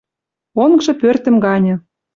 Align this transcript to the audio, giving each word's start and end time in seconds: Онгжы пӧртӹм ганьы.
Онгжы 0.63 0.93
пӧртӹм 1.01 1.35
ганьы. 1.45 1.75